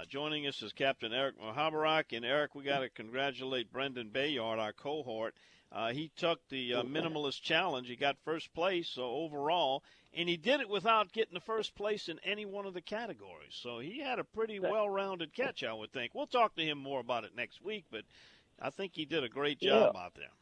[0.00, 2.16] Uh, joining us is Captain Eric Mahabarak.
[2.16, 5.34] And Eric, we got to congratulate Brendan Bayard, our cohort.
[5.70, 7.86] Uh, he took the uh, minimalist challenge.
[7.86, 9.84] He got first place overall,
[10.14, 13.52] and he did it without getting the first place in any one of the categories.
[13.52, 16.14] So he had a pretty well-rounded catch, I would think.
[16.14, 18.04] We'll talk to him more about it next week, but
[18.58, 20.00] I think he did a great job Yeah.
[20.00, 20.32] out there.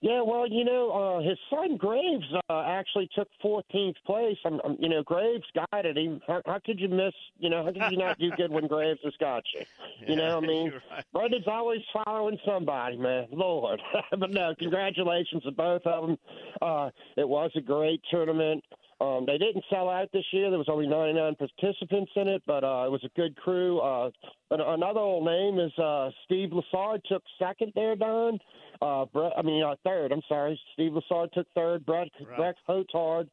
[0.00, 4.36] Yeah, well, you know, uh, his son Graves uh, actually took 14th place.
[4.44, 6.20] I'm, I'm, you know, Graves guided him.
[6.26, 7.14] How, how could you miss?
[7.38, 9.64] You know, how could you not do good when Graves has got you?
[10.06, 11.04] You know, what I mean, right.
[11.14, 13.26] Brendan's always following somebody, man.
[13.32, 16.18] Lord, but no, congratulations to both of them.
[16.60, 18.62] Uh, it was a great tournament.
[19.00, 20.50] Um, they didn't sell out this year.
[20.50, 23.80] There was only 99 participants in it, but uh, it was a good crew.
[23.80, 24.10] Uh,
[24.50, 28.38] another old name is uh, Steve Lassard took second there, Don.
[28.80, 30.12] Uh, Brett, I mean uh, third.
[30.12, 30.58] I'm sorry.
[30.74, 31.84] Steve Lassard took third.
[31.84, 32.36] Brett Right.
[32.36, 33.28] Brett Hotard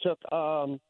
[0.00, 0.80] took um,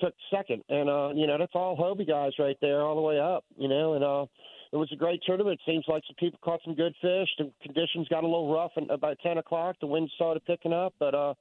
[0.00, 3.18] took second, and uh, you know that's all Hobie guys right there, all the way
[3.18, 3.44] up.
[3.56, 4.26] You know, and uh,
[4.72, 5.60] it was a great tournament.
[5.60, 7.28] It seems like some people caught some good fish.
[7.38, 10.94] The conditions got a little rough, and about ten o'clock, the wind started picking up,
[10.98, 11.34] but uh.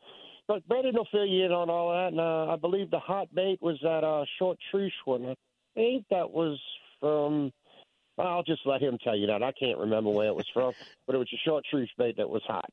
[0.48, 3.34] But Brendan will fill you in on all that, and uh, I believe the hot
[3.34, 5.26] bait was that uh, short truce one.
[5.26, 5.36] I
[5.74, 6.60] think that was
[7.00, 7.52] from.
[8.18, 9.44] I'll just let him tell you that.
[9.44, 10.74] I can't remember where it was from,
[11.08, 12.70] but it was a short truce bait that was hot.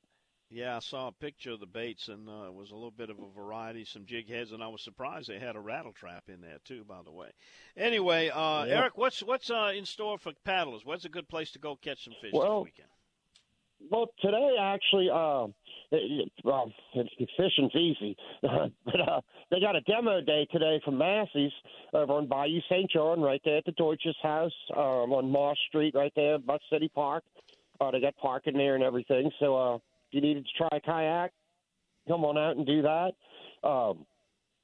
[0.51, 3.09] Yeah, I saw a picture of the baits, and uh, it was a little bit
[3.09, 6.25] of a variety, some jig heads, and I was surprised they had a rattle trap
[6.29, 6.85] in there too.
[6.85, 7.31] By the way,
[7.75, 8.81] anyway, uh, Yeah.
[8.81, 10.85] Eric, what's what's uh, in store for paddlers?
[10.85, 12.89] What's a good place to go catch some fish Well, this weekend?
[13.91, 15.47] Well, today actually, uh,
[15.91, 19.21] it, well, fishing's easy, but uh,
[19.51, 21.53] they got a demo day today from Massey's
[21.93, 22.91] over on Bayou St.
[22.91, 26.91] John, right there at the Deutsches Haus um, on Moss Street, right there, Buck City
[26.95, 27.25] Park.
[27.81, 29.31] Uh, they got parking there and everything.
[29.41, 29.83] So uh, if
[30.13, 31.33] you needed to try a kayak,
[32.09, 33.13] come on out and do that.
[33.67, 34.07] Um,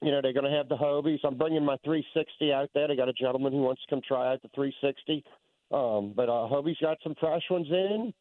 [0.01, 1.19] you know, they're going to have the Hobies.
[1.25, 2.87] I'm bringing my 360 out there.
[2.87, 5.25] They got a gentleman who wants to come try out the 360.
[5.71, 8.13] Um, but uh, Hobie's got some fresh ones in.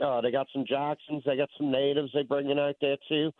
[0.00, 1.22] Uh, they got some Jacksons.
[1.24, 3.32] They got some natives they bringing out there too.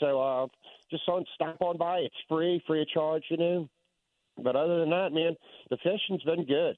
[0.00, 0.46] So uh,
[0.90, 1.98] just on stop on by.
[1.98, 3.68] It's free, free of charge, you know.
[4.42, 5.36] But other than that, man,
[5.70, 6.76] the fishing's been good.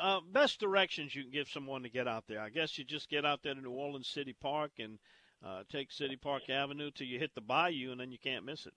[0.00, 2.40] Uh, best directions you can give someone to get out there.
[2.40, 4.98] I guess you just get out there to New Orleans City Park and
[5.44, 8.66] uh, take City Park Avenue till you hit the bayou, and then you can't miss
[8.66, 8.74] it.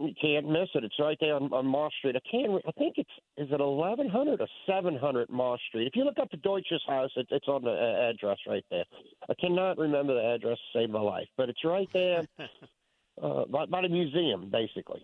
[0.00, 0.82] You can't miss it.
[0.84, 2.16] It's right there on, on Moss Street.
[2.16, 2.50] I can't.
[2.52, 5.86] re- I think it's is it 1100 or 700 Moss Street.
[5.86, 8.84] If you look up the Deutsches Haus, it, it's on the uh, address right there.
[9.28, 12.26] I cannot remember the address to save my life, but it's right there
[13.22, 14.48] uh, by, by the museum.
[14.50, 15.02] Basically,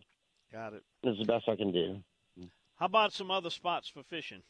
[0.52, 0.82] Got it.
[1.02, 1.08] it.
[1.10, 1.98] is the best I can do.
[2.76, 4.42] How about some other spots for fishing?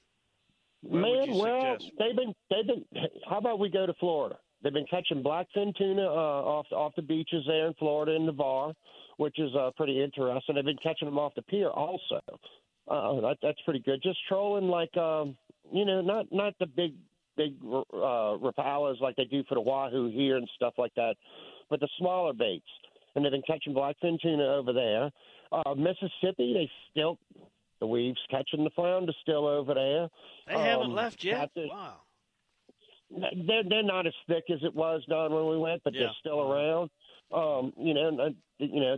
[0.83, 1.93] Where Man, well, suggest?
[1.99, 2.85] they've been they've been.
[3.29, 4.37] How about we go to Florida?
[4.63, 8.73] They've been catching blackfin tuna uh, off off the beaches there in Florida in Navarre,
[9.19, 10.55] which is uh, pretty interesting.
[10.55, 12.21] They've been catching them off the pier also.
[12.89, 14.01] Uh, that, that's pretty good.
[14.03, 15.37] Just trolling like um,
[15.73, 16.95] you know, not not the big
[17.37, 21.15] big uh, rapalas like they do for the wahoo here and stuff like that,
[21.69, 22.65] but the smaller baits.
[23.15, 25.11] And they've been catching blackfin tuna over there.
[25.51, 27.19] Uh, Mississippi, they still
[27.81, 30.09] the weaves catching the flounder still over there.
[30.47, 31.51] They haven't Um, left yet.
[31.55, 31.95] catfish- Wow.
[33.47, 36.01] they're they're not as thick as it was Don when we went, but Yeah.
[36.05, 36.91] they're still around.
[37.35, 38.97] Um, you know, uh, you know,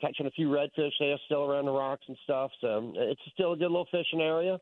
[0.00, 2.50] catching a few redfish there still around the rocks and stuff.
[2.60, 4.58] So it's still a good little fishing area.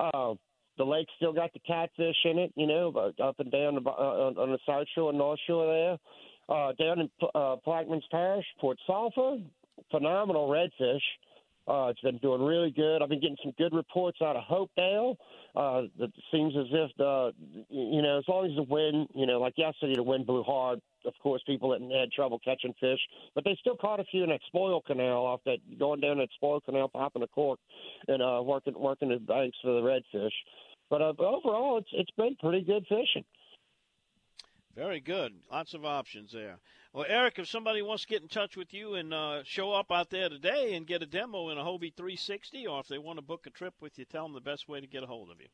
[0.00, 0.34] Uh,
[0.76, 2.88] the lake still got the catfish in it, you know,
[3.22, 5.98] up and down the, uh, on- on the south shore and north shore there.
[6.48, 9.38] Uh, down in uh, Plaquemines Parish, Port Sulphur,
[9.90, 11.02] phenomenal redfish.
[11.68, 13.02] Uh, it's been doing really good.
[13.02, 15.16] I've been getting some good reports out of Hopedale.
[15.54, 17.32] Uh, it seems as if the,
[17.68, 20.80] you know, as long as the wind, you know, like yesterday, the wind blew hard.
[21.04, 22.98] Of course, people had, had trouble catching fish,
[23.34, 26.28] but they still caught a few in that spoil canal off that going down that
[26.34, 27.58] spoil canal, popping a cork,
[28.08, 30.30] and uh, working working the banks for the redfish.
[30.90, 33.24] But uh, overall, it's it's been pretty good fishing.
[34.74, 35.32] Very good.
[35.50, 36.58] Lots of options there.
[36.92, 39.90] Well, Eric, if somebody wants to get in touch with you and uh, show up
[39.90, 43.18] out there today and get a demo in a Hobie 360, or if they want
[43.18, 45.30] to book a trip with you, tell them the best way to get a hold
[45.30, 45.48] of you.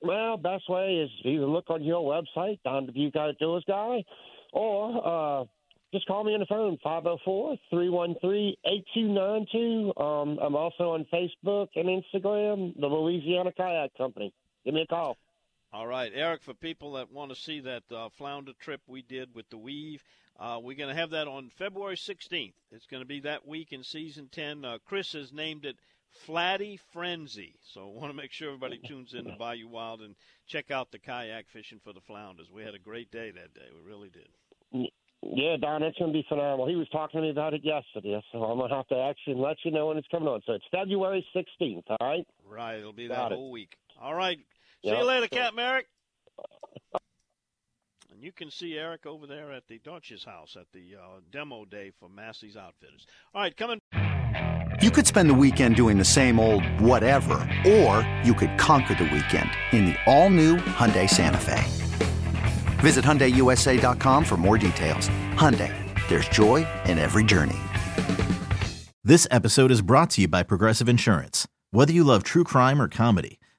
[0.00, 4.04] Well, best way is either look on your website, Don Dubuc Outdoors Guy,
[4.52, 5.44] or uh,
[5.92, 6.78] just call me on the phone,
[7.72, 10.00] 504-313-8292.
[10.00, 14.32] Um, I'm also on Facebook and Instagram, the Louisiana Kayak Company.
[14.64, 15.16] Give me a call.
[15.70, 19.34] All right, Eric, for people that want to see that uh, flounder trip we did
[19.34, 20.02] with the Weave,
[20.40, 22.54] uh, we're going to have that on February 16th.
[22.72, 24.64] It's going to be that week in season 10.
[24.64, 25.76] Uh, Chris has named it
[26.24, 27.56] Flatty Frenzy.
[27.74, 30.14] So I want to make sure everybody tunes in to Bayou Wild and
[30.46, 32.50] check out the kayak fishing for the flounders.
[32.50, 33.68] We had a great day that day.
[33.74, 34.88] We really did.
[35.20, 36.66] Yeah, Don, it's going to be phenomenal.
[36.66, 39.34] He was talking to me about it yesterday, so I'm going to have to actually
[39.34, 40.40] let you know when it's coming on.
[40.46, 42.26] So it's February 16th, all right?
[42.48, 43.76] Right, it'll be that whole week.
[44.00, 44.38] All right.
[44.82, 44.98] See Yep.
[44.98, 45.86] you later, Captain Merrick.
[48.12, 51.64] And you can see Eric over there at the Dutch's house at the uh, demo
[51.64, 53.06] day for Massey's Outfitters.
[53.34, 53.78] All right, coming.
[54.80, 57.34] You could spend the weekend doing the same old whatever,
[57.66, 61.62] or you could conquer the weekend in the all-new Hyundai Santa Fe.
[62.80, 65.08] Visit HyundaiUSA.com for more details.
[65.34, 65.72] Hyundai,
[66.08, 67.56] there's joy in every journey.
[69.02, 71.48] This episode is brought to you by Progressive Insurance.
[71.72, 73.38] Whether you love true crime or comedy,